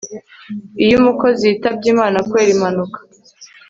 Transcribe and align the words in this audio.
iyo 0.83 0.95
umukozi 1.01 1.41
yitabye 1.49 1.87
imana 1.93 2.17
kubera 2.27 2.49
impanuka 2.55 2.97